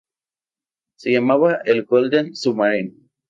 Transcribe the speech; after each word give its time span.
Se 0.97 1.11
llamaba 1.11 1.59
el 1.63 1.83
"Golden 1.83 2.35
Submarine". 2.35 2.95